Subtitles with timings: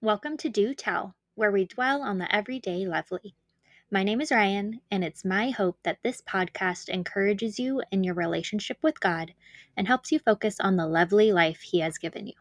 [0.00, 3.34] Welcome to Do Tell, where we dwell on the everyday lovely.
[3.90, 8.14] My name is Ryan, and it's my hope that this podcast encourages you in your
[8.14, 9.34] relationship with God
[9.76, 12.34] and helps you focus on the lovely life He has given you.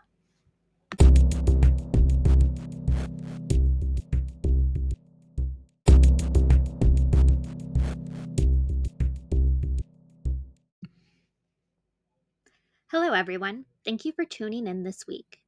[12.92, 13.65] Hello, everyone.
[13.83, 15.39] Thank you for tuning in this week.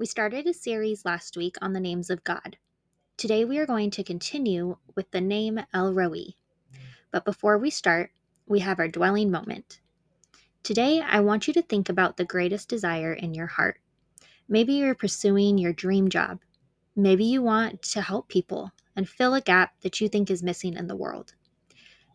[0.00, 2.56] We started a series last week on the names of God.
[3.18, 6.28] Today we are going to continue with the name El Roi.
[7.10, 8.10] But before we start,
[8.46, 9.80] we have our dwelling moment.
[10.62, 13.78] Today I want you to think about the greatest desire in your heart.
[14.48, 16.40] Maybe you're pursuing your dream job.
[16.96, 20.78] Maybe you want to help people and fill a gap that you think is missing
[20.78, 21.34] in the world.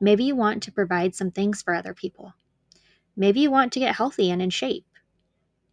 [0.01, 2.33] Maybe you want to provide some things for other people.
[3.15, 4.87] Maybe you want to get healthy and in shape.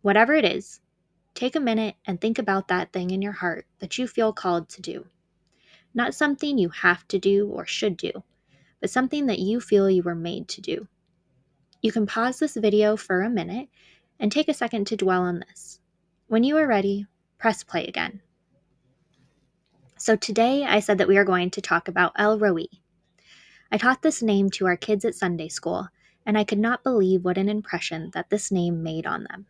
[0.02, 0.81] Whatever it is,
[1.34, 4.68] take a minute and think about that thing in your heart that you feel called
[4.70, 5.06] to do.
[5.94, 8.22] Not something you have to do or should do,
[8.80, 10.88] but something that you feel you were made to do.
[11.80, 13.68] You can pause this video for a minute
[14.20, 15.80] and take a second to dwell on this.
[16.28, 17.06] When you are ready,
[17.38, 18.20] press play again.
[19.98, 22.66] So today I said that we are going to talk about El Roi.
[23.70, 25.88] I taught this name to our kids at Sunday school,
[26.24, 29.46] and I could not believe what an impression that this name made on them.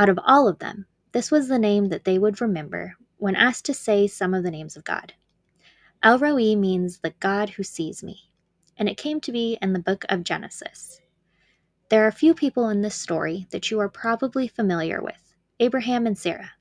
[0.00, 3.66] Out of all of them, this was the name that they would remember when asked
[3.66, 5.12] to say some of the names of God.
[6.02, 8.32] El Roi means the God who sees me,
[8.78, 11.02] and it came to be in the book of Genesis.
[11.90, 16.06] There are a few people in this story that you are probably familiar with Abraham
[16.06, 16.52] and Sarah,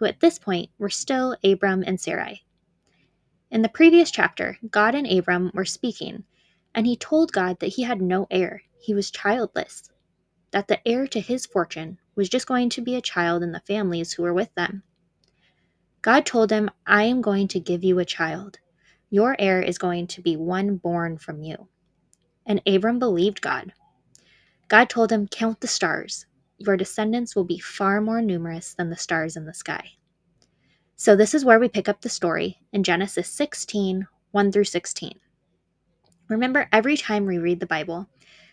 [0.00, 2.42] who at this point were still Abram and Sarai.
[3.52, 6.24] In the previous chapter, God and Abram were speaking
[6.74, 9.92] and he told God that he had no heir, he was childless,
[10.50, 13.60] that the heir to his fortune was just going to be a child in the
[13.60, 14.82] families who were with them.
[16.02, 18.58] God told him, I am going to give you a child.
[19.10, 21.68] Your heir is going to be one born from you.
[22.46, 23.72] And Abram believed God.
[24.68, 26.26] God told him, Count the stars.
[26.58, 29.92] Your descendants will be far more numerous than the stars in the sky.
[30.96, 35.18] So, this is where we pick up the story in Genesis 16 1 through 16.
[36.28, 38.08] Remember every time we read the Bible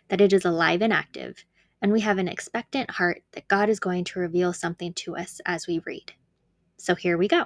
[0.07, 1.45] that it is alive and active,
[1.81, 5.39] and we have an expectant heart that God is going to reveal something to us
[5.45, 6.13] as we read.
[6.77, 7.45] So here we go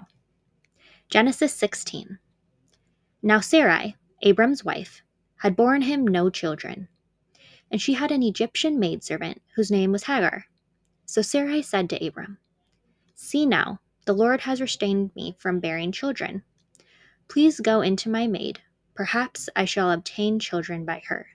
[1.09, 2.19] Genesis 16.
[3.21, 5.01] Now Sarai, Abram's wife,
[5.37, 6.87] had borne him no children,
[7.69, 10.45] and she had an Egyptian maidservant whose name was Hagar.
[11.05, 12.37] So Sarai said to Abram,
[13.15, 16.43] See now, the Lord has restrained me from bearing children.
[17.27, 18.61] Please go into my maid
[18.93, 21.27] Perhaps I shall obtain children by her.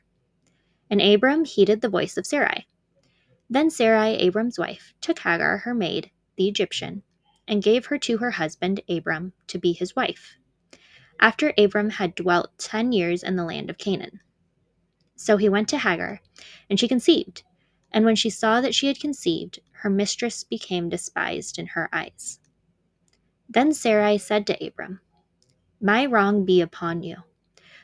[0.91, 2.67] And Abram heeded the voice of Sarai.
[3.49, 7.03] Then Sarai, Abram's wife, took Hagar, her maid, the Egyptian,
[7.47, 10.37] and gave her to her husband Abram to be his wife,
[11.21, 14.21] after Abram had dwelt ten years in the land of Canaan.
[15.15, 16.21] So he went to Hagar,
[16.69, 17.45] and she conceived.
[17.93, 22.41] And when she saw that she had conceived, her mistress became despised in her eyes.
[23.49, 25.01] Then Sarai said to Abram,
[25.81, 27.17] My wrong be upon you.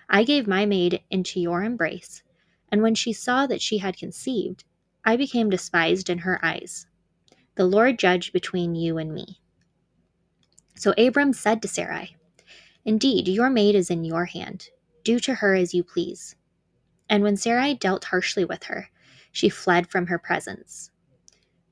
[0.09, 2.23] I gave my maid into your embrace,
[2.71, 4.65] and when she saw that she had conceived,
[5.05, 6.87] I became despised in her eyes.
[7.57, 9.41] The Lord judge between you and me.
[10.77, 12.17] So Abram said to Sarai,
[12.85, 14.69] Indeed, your maid is in your hand.
[15.05, 16.37] Do to her as you please.
[17.09, 18.89] And when Sarai dealt harshly with her,
[19.33, 20.91] she fled from her presence.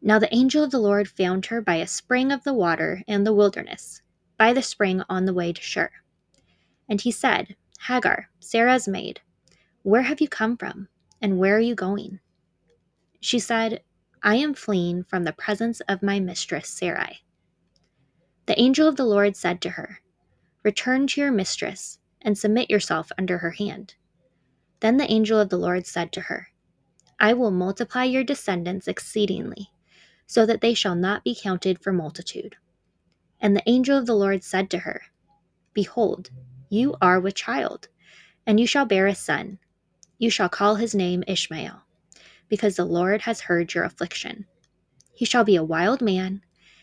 [0.03, 3.25] Now the angel of the Lord found her by a spring of the water in
[3.25, 4.03] the wilderness,
[4.37, 5.91] by the spring on the way to Shur.
[6.89, 7.55] And he said,
[7.87, 9.21] Hagar, Sarah's maid,
[9.83, 10.89] where have you come from,
[11.21, 12.21] and where are you going?
[13.21, 13.83] She said,
[14.23, 17.21] I am fleeing from the presence of my mistress Sarai.
[18.47, 20.01] The angel of the Lord said to her,
[20.63, 23.95] Return to your mistress, and submit yourself under her hand.
[24.81, 26.49] Then the angel of the Lord said to her,
[27.19, 29.71] I will multiply your descendants exceedingly,
[30.27, 32.57] so that they shall not be counted for multitude.
[33.41, 35.03] And the angel of the Lord said to her,
[35.75, 36.31] Behold,
[36.69, 37.89] you are with child,
[38.47, 39.59] and you shall bear a son.
[40.19, 41.83] You shall call his name Ishmael,
[42.51, 44.45] because the Lord has heard your affliction.
[45.15, 46.43] He shall be a wild man,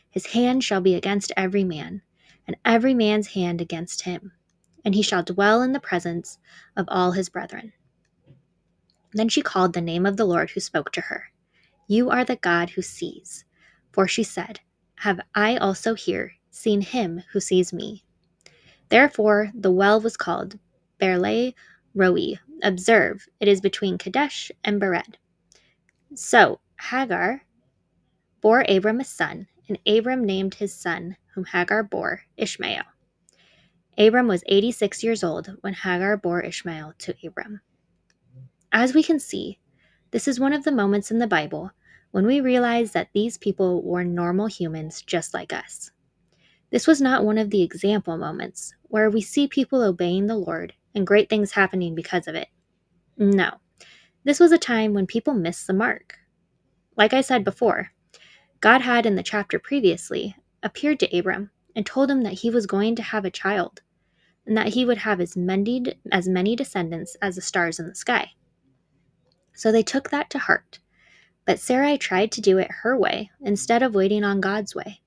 [0.10, 2.02] his hand shall be against every man,
[2.48, 4.31] and every man's hand against him,
[4.84, 6.40] and he shall dwell in the presence
[6.75, 7.74] of all his brethren.
[9.14, 11.31] Then she called the name of the Lord who spoke to her.
[11.88, 13.46] You are the God who sees.
[13.92, 14.60] For she said,
[14.96, 18.04] Have I also here seen him who sees me?
[18.90, 20.60] Therefore, the well was called
[21.00, 21.54] Berle
[21.96, 22.40] Roi.
[22.63, 25.16] Observe, it is between Kadesh and Bered.
[26.15, 27.42] So Hagar
[28.42, 32.83] bore Abram a son, and Abram named his son, whom Hagar bore, Ishmael.
[33.98, 37.62] Abram was 86 years old when Hagar bore Ishmael to Abram.
[38.71, 39.59] As we can see,
[40.12, 41.71] this is one of the moments in the Bible
[42.12, 45.92] when we realize that these people were normal humans just like us.
[46.69, 50.74] This was not one of the example moments where we see people obeying the Lord
[50.95, 52.48] and great things happening because of it.
[53.18, 53.51] No,
[54.27, 56.18] this was a time when people missed the mark.
[56.97, 57.94] Like I said before,
[58.59, 62.65] God had in the chapter previously appeared to Abram and told him that he was
[62.65, 63.79] going to have a child
[64.45, 67.95] and that he would have as many, as many descendants as the stars in the
[67.95, 68.31] sky.
[69.53, 70.79] So they took that to heart.
[71.45, 75.00] But Sarai tried to do it her way instead of waiting on God's way.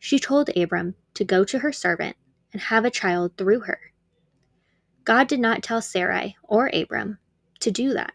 [0.00, 2.16] She told Abram to go to her servant
[2.52, 3.78] and have a child through her.
[5.04, 7.18] God did not tell Sarai or Abram
[7.60, 8.12] to do that,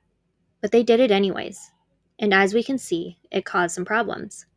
[0.65, 1.69] but they did it anyways.
[2.17, 4.47] And as we can see, it caused some problems.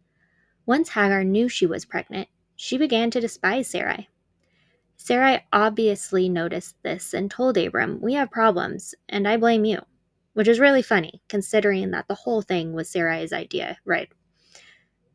[0.64, 4.08] Once Hagar knew she was pregnant, she began to despise Sarai.
[4.96, 9.80] Sarai obviously noticed this and told Abram, We have problems, and I blame you,
[10.32, 14.08] which is really funny considering that the whole thing was Sarai's idea, right?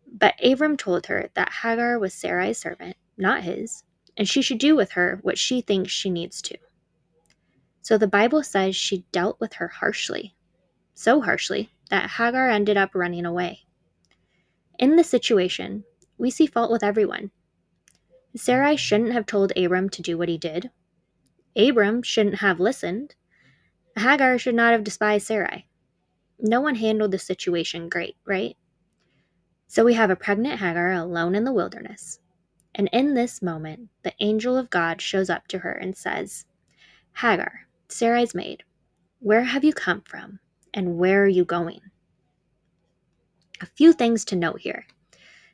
[0.05, 3.83] But Abram told her that Hagar was Sarai's servant, not his,
[4.15, 6.57] and she should do with her what she thinks she needs to.
[7.81, 10.35] So the Bible says she dealt with her harshly,
[10.93, 13.61] so harshly that Hagar ended up running away.
[14.79, 15.83] In this situation,
[16.17, 17.31] we see fault with everyone.
[18.35, 20.71] Sarai shouldn't have told Abram to do what he did.
[21.55, 23.15] Abram shouldn't have listened.
[23.95, 25.67] Hagar should not have despised Sarai.
[26.39, 28.57] No one handled the situation great, right?
[29.67, 32.19] So we have a pregnant Hagar alone in the wilderness.
[32.75, 36.45] And in this moment, the angel of God shows up to her and says,
[37.17, 38.63] Hagar, Sarai's maid,
[39.19, 40.39] where have you come from
[40.73, 41.81] and where are you going?
[43.61, 44.85] A few things to note here.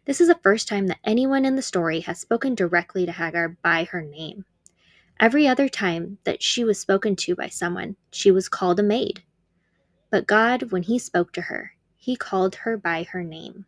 [0.05, 3.49] This is the first time that anyone in the story has spoken directly to Hagar
[3.61, 4.45] by her name.
[5.19, 9.21] Every other time that she was spoken to by someone, she was called a maid.
[10.09, 13.65] But God, when He spoke to her, He called her by her name.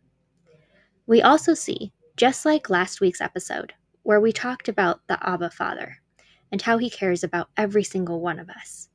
[1.06, 5.98] We also see, just like last week's episode, where we talked about the Abba Father
[6.50, 8.88] and how He cares about every single one of us.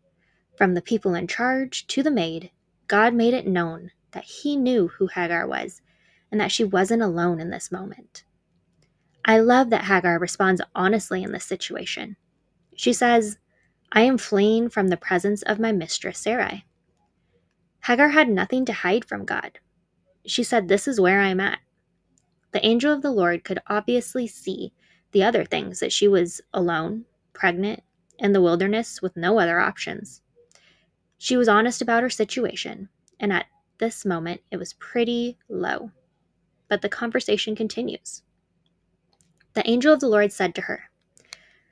[0.58, 2.50] From the people in charge to the maid,
[2.88, 5.84] God made it known that he knew who Hagar was
[6.32, 8.24] and that she wasn't alone in this moment.
[9.24, 12.16] I love that Hagar responds honestly in this situation.
[12.76, 13.38] She says,
[13.92, 16.66] I am fleeing from the presence of my mistress Sarai.
[17.84, 19.60] Hagar had nothing to hide from God.
[20.26, 21.60] She said, This is where I'm at.
[22.52, 24.74] The angel of the Lord could obviously see
[25.12, 27.84] the other things that she was alone, pregnant,
[28.18, 30.22] in the wilderness with no other options.
[31.18, 33.48] She was honest about her situation, and at
[33.80, 35.92] this moment, it was pretty low.
[36.68, 38.24] But the conversation continues.
[39.54, 40.84] The angel of the Lord said to her,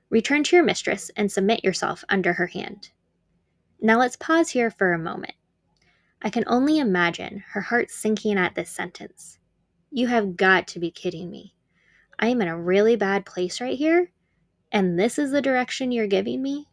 [0.10, 2.90] Return to your mistress and submit yourself under her hand.
[3.82, 5.36] Now let's pause here for a moment.
[6.22, 9.38] I can only imagine her heart sinking at this sentence.
[9.92, 11.54] You have got to be kidding me.
[12.18, 14.12] I am in a really bad place right here,
[14.72, 16.68] and this is the direction you're giving me?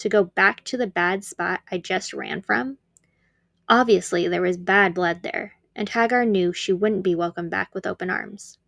[0.00, 2.76] To go back to the bad spot I just ran from?
[3.68, 7.86] Obviously, there was bad blood there, and Hagar knew she wouldn't be welcomed back with
[7.86, 8.58] open arms.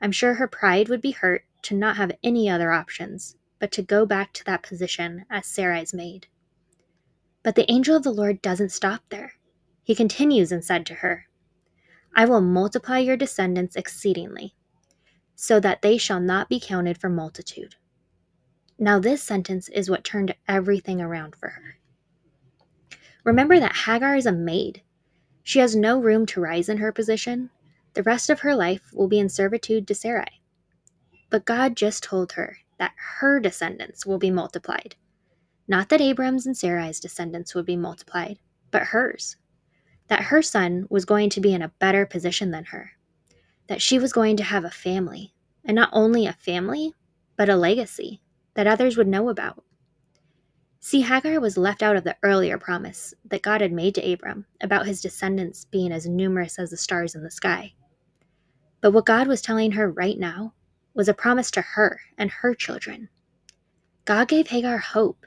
[0.00, 3.82] I'm sure her pride would be hurt to not have any other options but to
[3.82, 6.26] go back to that position as Sarai's maid.
[7.42, 9.34] But the angel of the Lord doesn't stop there.
[9.82, 11.26] He continues and said to her,
[12.14, 14.54] I will multiply your descendants exceedingly,
[15.34, 17.76] so that they shall not be counted for multitude.
[18.78, 21.78] Now, this sentence is what turned everything around for her.
[23.24, 24.82] Remember that Hagar is a maid.
[25.42, 27.48] She has no room to rise in her position.
[27.94, 30.42] The rest of her life will be in servitude to Sarai.
[31.30, 34.94] But God just told her that her descendants will be multiplied.
[35.66, 38.38] Not that Abram's and Sarai's descendants would be multiplied,
[38.70, 39.36] but hers.
[40.08, 42.92] That her son was going to be in a better position than her.
[43.68, 45.32] That she was going to have a family,
[45.64, 46.92] and not only a family,
[47.36, 48.20] but a legacy
[48.56, 49.62] that others would know about.
[50.80, 54.46] See, Hagar was left out of the earlier promise that God had made to Abram
[54.60, 57.74] about his descendants being as numerous as the stars in the sky.
[58.80, 60.54] But what God was telling her right now
[60.94, 63.08] was a promise to her and her children.
[64.04, 65.26] God gave Hagar hope.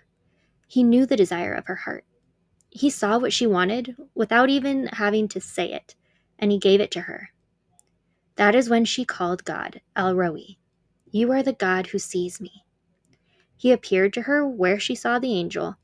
[0.68, 2.06] He knew the desire of her heart.
[2.70, 5.96] He saw what she wanted without even having to say it,
[6.38, 7.30] and he gave it to her.
[8.38, 10.56] That is when she called God El Roi.
[11.12, 12.64] You are the God who sees me.
[13.60, 15.75] He appeared to her where she saw the angel,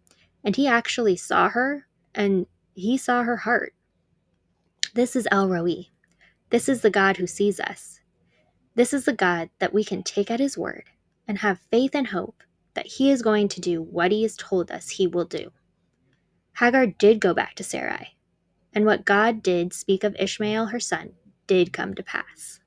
[0.46, 3.74] and he actually saw her and he saw her heart.
[4.94, 5.90] This is El Roi.
[6.52, 8.00] This is the God who sees us.
[8.76, 10.86] This is the God that we can take at His word
[11.28, 12.44] and have faith and hope
[12.76, 15.52] that He is going to do what He has told us He will do.
[16.60, 18.16] Hagar did go back to Sarai,
[18.74, 21.12] and what God did speak of Ishmael, her son,
[21.46, 22.62] did come to pass.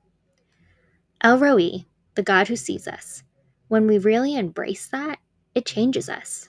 [1.22, 3.22] El Roi, the God who sees us,
[3.68, 5.18] when we really embrace that,
[5.54, 6.48] it changes us.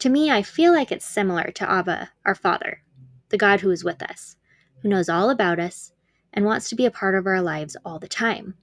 [0.00, 2.82] To me, I feel like it's similar to Abba, our Father,
[3.28, 4.36] the God who is with us,
[4.80, 5.92] who knows all about us
[6.32, 8.54] and wants to be a part of our lives all the time.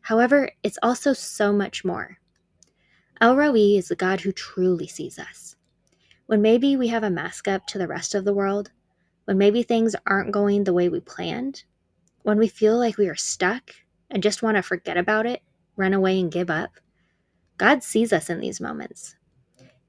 [0.00, 2.18] However, it's also so much more.
[3.20, 5.56] El Roi is the God who truly sees us.
[6.26, 8.70] When maybe we have a mask up to the rest of the world,
[9.24, 11.64] when maybe things aren't going the way we planned,
[12.22, 13.70] when we feel like we are stuck
[14.10, 15.42] and just want to forget about it,
[15.76, 16.70] run away, and give up,
[17.58, 19.16] God sees us in these moments.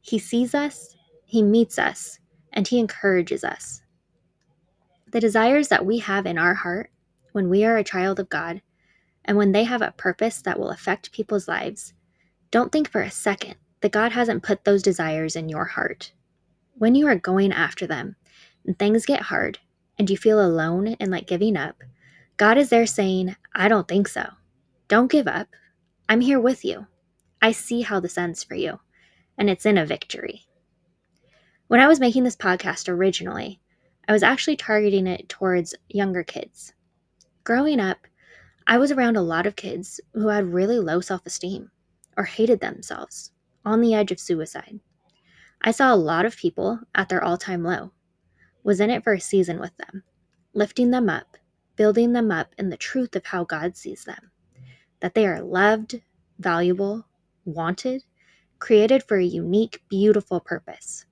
[0.02, 0.96] He sees us,
[1.26, 2.20] He meets us,
[2.54, 3.82] and He encourages us.
[5.12, 6.90] The desires that we have in our heart
[7.32, 8.62] when we are a child of God
[9.26, 11.94] and when they have a purpose that will affect people's lives,
[12.52, 16.14] don't think for a second that God hasn't put those desires in your heart.
[16.76, 18.16] When you are going after them
[18.66, 19.60] and things get hard
[20.00, 21.84] and you feel alone and like giving up,
[22.38, 24.30] God is there saying, I don't think so.
[24.88, 25.48] Don't give up.
[26.08, 26.88] I'm here with you.
[27.42, 28.80] I see how this ends for you,
[29.38, 30.48] and it's in a victory.
[31.68, 33.62] When I was making this podcast originally,
[34.08, 36.74] I was actually targeting it towards younger kids.
[37.44, 38.08] Growing up,
[38.66, 41.72] I was around a lot of kids who had really low self esteem
[42.18, 43.32] or hated themselves,
[43.64, 44.80] on the edge of suicide.
[45.62, 47.92] I saw a lot of people at their all time low,
[48.64, 50.04] was in it for a season with them,
[50.54, 51.38] lifting them up,
[51.76, 54.32] building them up in the truth of how God sees them
[55.00, 56.02] that they are loved,
[56.40, 57.06] valuable,
[57.48, 58.04] wanted,
[58.60, 61.06] created for a unique, beautiful purpose.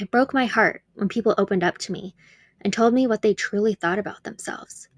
[0.00, 2.14] It broke my heart when people opened up to me
[2.62, 4.88] and told me what they truly thought about themselves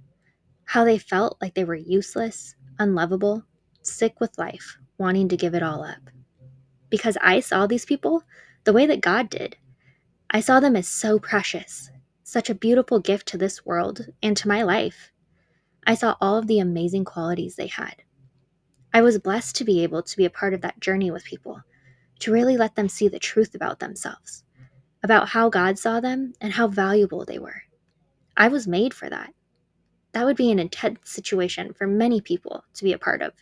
[0.72, 3.44] how they felt like they were useless, unlovable,
[3.82, 5.98] sick with life, wanting to give it all up.
[6.88, 8.22] Because I saw these people
[8.64, 9.56] the way that God did.
[10.30, 11.90] I saw them as so precious,
[12.22, 15.12] such a beautiful gift to this world and to my life.
[15.86, 17.96] I saw all of the amazing qualities they had.
[18.94, 21.62] I was blessed to be able to be a part of that journey with people,
[22.18, 24.44] to really let them see the truth about themselves,
[25.02, 27.62] about how God saw them and how valuable they were.
[28.36, 29.32] I was made for that.
[30.12, 33.32] That would be an intense situation for many people to be a part of.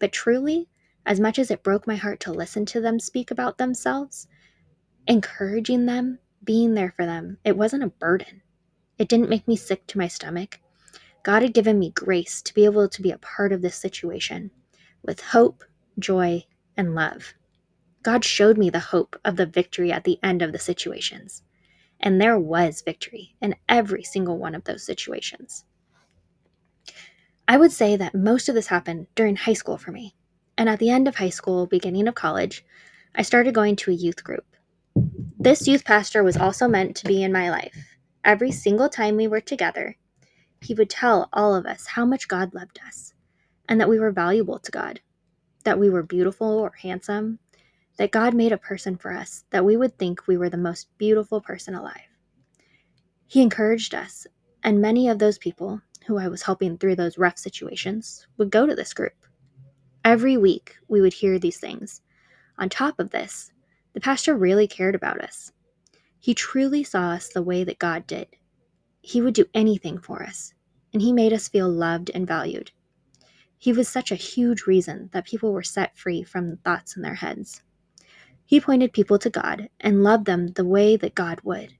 [0.00, 0.68] But truly,
[1.06, 4.26] as much as it broke my heart to listen to them speak about themselves,
[5.06, 8.42] encouraging them, being there for them, it wasn't a burden.
[8.98, 10.58] It didn't make me sick to my stomach.
[11.22, 14.50] God had given me grace to be able to be a part of this situation
[15.04, 15.64] with hope,
[15.98, 16.44] joy,
[16.76, 17.34] and love.
[18.02, 21.42] God showed me the hope of the victory at the end of the situations.
[22.00, 25.64] And there was victory in every single one of those situations.
[27.48, 30.14] I would say that most of this happened during high school for me.
[30.58, 32.64] And at the end of high school, beginning of college,
[33.14, 34.44] I started going to a youth group.
[35.38, 37.96] This youth pastor was also meant to be in my life.
[38.24, 39.96] Every single time we were together,
[40.60, 43.13] he would tell all of us how much God loved us
[43.68, 45.00] and that we were valuable to God,
[45.64, 47.38] that we were beautiful or handsome,
[47.96, 50.88] that God made a person for us, that we would think we were the most
[50.98, 52.08] beautiful person alive.
[53.26, 54.26] He encouraged us,
[54.62, 58.66] and many of those people who I was helping through those rough situations, would go
[58.66, 59.14] to this group.
[60.04, 62.02] Every week, we would hear these things.
[62.58, 63.50] On top of this,
[63.94, 65.52] the pastor really cared about us.
[66.20, 68.28] He truly saw us the way that God did.
[69.00, 70.54] He would do anything for us,
[70.92, 72.70] and he made us feel loved and valued.
[73.64, 77.02] He was such a huge reason that people were set free from the thoughts in
[77.02, 77.62] their heads.
[78.44, 81.72] He pointed people to God and loved them the way that God would.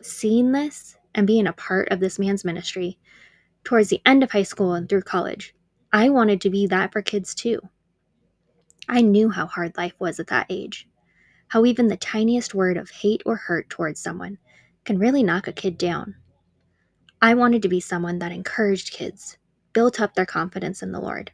[0.00, 2.98] Seeing this and being a part of this man's ministry
[3.62, 5.54] towards the end of high school and through college,
[5.92, 7.60] I wanted to be that for kids too.
[8.88, 10.88] I knew how hard life was at that age,
[11.48, 14.38] how even the tiniest word of hate or hurt towards someone
[14.86, 16.14] can really knock a kid down.
[17.20, 19.36] I wanted to be someone that encouraged kids,
[19.76, 21.30] built up their confidence in the Lord.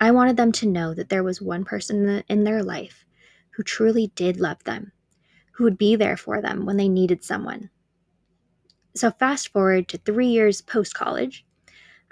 [0.00, 3.04] I wanted them to know that there was one person in their life
[3.50, 4.92] who truly did love them,
[5.52, 7.68] who would be there for them when they needed someone.
[8.94, 11.44] So, fast forward to three years post college,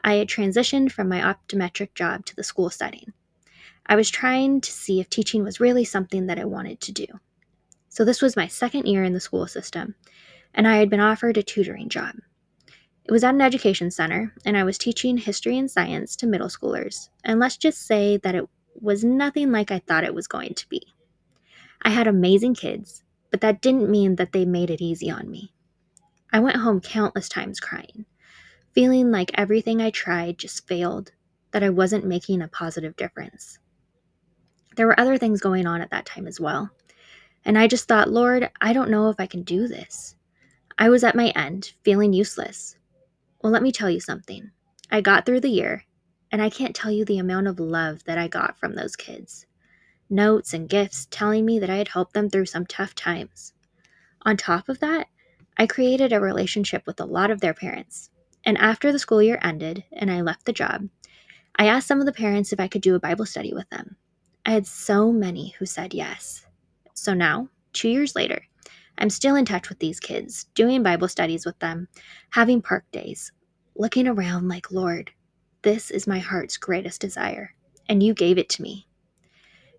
[0.04, 3.14] I had transitioned from my optometric job to the school setting.
[3.86, 7.06] I was trying to see if teaching was really something that I wanted to do.
[7.88, 9.94] So, this was my second year in the school system,
[10.52, 12.16] and I had been offered a tutoring job.
[13.10, 16.46] It was at an education center, and I was teaching history and science to middle
[16.46, 18.48] schoolers, and let's just say that it
[18.80, 20.80] was nothing like I thought it was going to be.
[21.82, 23.02] I had amazing kids,
[23.32, 25.52] but that didn't mean that they made it easy on me.
[26.32, 28.06] I went home countless times crying
[28.74, 31.10] feeling like everything I tried just failed
[31.50, 33.58] that I wasn't making a positive difference.
[34.76, 36.70] There were other things going on at that time as well.
[37.44, 40.14] And I just thought, Lord, I don't know if I can do this.
[40.78, 42.76] I was at my end, feeling useless.
[43.42, 44.50] Well, let me tell you something.
[44.90, 45.84] I got through the year,
[46.30, 49.46] and I can't tell you the amount of love that I got from those kids.
[50.10, 53.54] Notes and gifts telling me that I had helped them through some tough times.
[54.26, 55.06] On top of that,
[55.56, 58.10] I created a relationship with a lot of their parents.
[58.44, 60.88] And after the school year ended and I left the job,
[61.56, 63.96] I asked some of the parents if I could do a Bible study with them.
[64.44, 66.46] I had so many who said yes.
[66.94, 68.42] So now, two years later,
[69.00, 71.88] I'm still in touch with these kids, doing Bible studies with them,
[72.30, 73.32] having park days,
[73.74, 75.10] looking around like, Lord,
[75.62, 77.54] this is my heart's greatest desire,
[77.88, 78.86] and you gave it to me.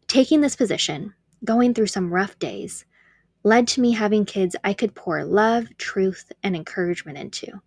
[0.07, 1.13] Taking this position,
[1.45, 2.83] going through some rough days,
[3.43, 7.61] led to me having kids I could pour love, truth, and encouragement into.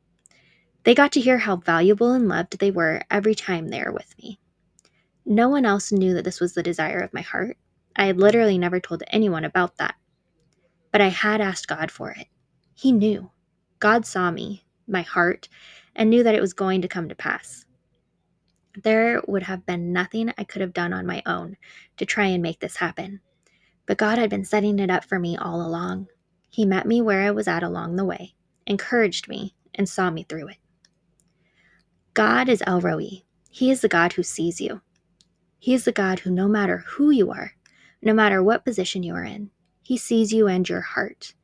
[0.82, 4.12] They got to hear how valuable and loved they were every time they were with
[4.18, 4.40] me.
[5.24, 7.56] No one else knew that this was the desire of my heart.
[7.96, 9.94] I had literally never told anyone about that.
[10.94, 12.28] But I had asked God for it.
[12.72, 13.32] He knew.
[13.80, 15.48] God saw me, my heart,
[15.96, 17.66] and knew that it was going to come to pass.
[18.80, 21.56] There would have been nothing I could have done on my own
[21.96, 23.18] to try and make this happen.
[23.86, 26.06] But God had been setting it up for me all along.
[26.48, 30.22] He met me where I was at along the way, encouraged me, and saw me
[30.22, 30.58] through it.
[32.14, 33.24] God is El Roi.
[33.50, 34.80] He is the God who sees you.
[35.58, 37.54] He is the God who, no matter who you are,
[38.00, 39.50] no matter what position you are in,
[39.84, 41.34] He sees you and your heart.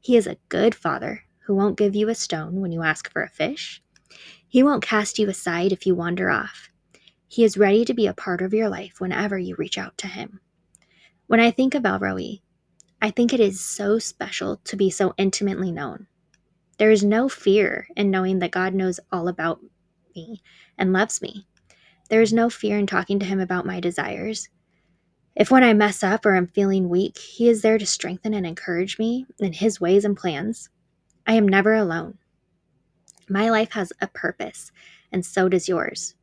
[0.00, 3.22] He is a good Father who won't give you a stone when you ask for
[3.22, 3.82] a fish.
[4.48, 6.70] He won't cast you aside if you wander off.
[7.28, 10.06] He is ready to be a part of your life whenever you reach out to
[10.06, 10.40] Him.
[11.26, 12.40] When I think of El Roi,
[13.02, 16.06] I think it is so special to be so intimately known.
[16.78, 19.60] There is no fear in knowing that God knows all about
[20.14, 20.40] me
[20.78, 21.46] and loves me.
[22.08, 24.48] There is no fear in talking to Him about my desires.
[25.36, 28.46] If when I mess up or am feeling weak, He is there to strengthen and
[28.46, 30.70] encourage me in His ways and plans.
[31.26, 32.16] I am never alone.
[33.28, 34.72] My life has a purpose,
[35.12, 36.14] and so does yours.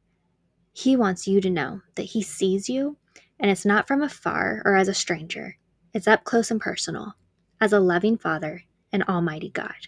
[0.72, 2.98] He wants you to know that He sees you,
[3.40, 5.58] and it's not from afar or as a stranger,
[5.94, 7.14] it's up close and personal,
[7.62, 9.88] as a loving Father and Almighty God.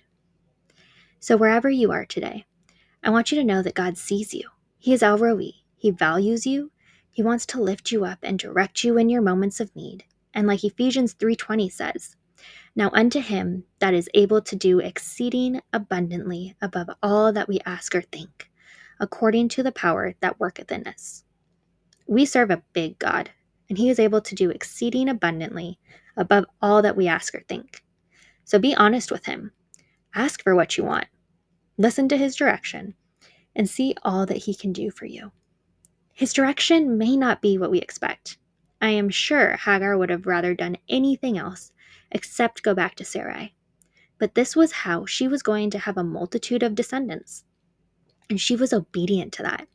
[1.20, 2.46] So, wherever you are today,
[3.04, 4.50] I want you to know that God sees you.
[4.78, 5.54] He is El Roi.
[5.76, 6.72] He values you.
[7.16, 10.04] He wants to lift you up and direct you in your moments of need.
[10.34, 12.18] And like Ephesians 3:20 says,
[12.76, 17.96] now unto him that is able to do exceeding abundantly above all that we ask
[17.96, 18.52] or think,
[19.00, 21.24] according to the power that worketh in us.
[22.06, 23.30] We serve a big God,
[23.70, 25.80] and he is able to do exceeding abundantly
[26.18, 27.82] above all that we ask or think.
[28.44, 29.54] So be honest with him.
[30.14, 31.08] Ask for what you want.
[31.78, 32.94] Listen to his direction
[33.56, 35.32] and see all that he can do for you.
[36.16, 38.38] His direction may not be what we expect.
[38.82, 41.74] I am sure Hagar would have rather done anything else
[42.10, 43.54] except go back to Sarai.
[44.18, 47.44] But this was how she was going to have a multitude of descendants.
[48.30, 49.68] And she was obedient to that.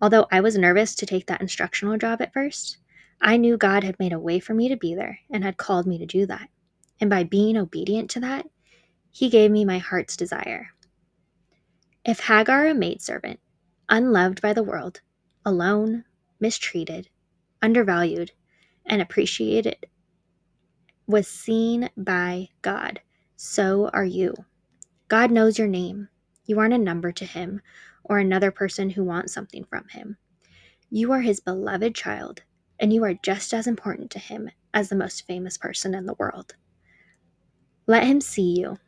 [0.00, 2.78] Although I was nervous to take that instructional job at first,
[3.20, 5.88] I knew God had made a way for me to be there and had called
[5.88, 6.48] me to do that.
[7.00, 8.46] And by being obedient to that,
[9.10, 10.68] He gave me my heart's desire.
[12.04, 13.40] If Hagar, a maidservant,
[13.88, 15.00] unloved by the world,
[15.46, 16.04] alone,
[16.40, 17.08] mistreated,
[17.62, 18.32] undervalued,
[18.84, 19.86] and appreciated
[21.06, 23.00] was seen by God,
[23.36, 24.34] so are you.
[25.08, 26.08] God knows your name.
[26.46, 27.60] You aren't a number to Him
[28.02, 30.16] or another person who wants something from Him.
[30.90, 32.42] You are His beloved child,
[32.80, 36.16] and you are just as important to Him as the most famous person in the
[36.18, 36.56] world.
[37.86, 38.78] Let Him see you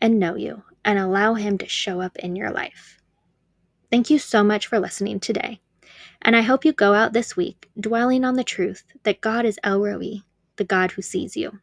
[0.00, 2.98] and know you and allow Him to show up in your life.
[3.92, 5.60] Thank you so much for listening today.
[6.24, 9.58] And I hope you go out this week dwelling on the truth that God is
[9.62, 10.22] El Roi,
[10.56, 11.60] the God who sees you.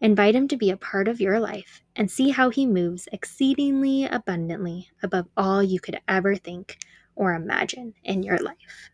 [0.00, 4.04] Invite him to be a part of your life and see how he moves exceedingly
[4.06, 6.78] abundantly above all you could ever think
[7.16, 8.90] or imagine in your life.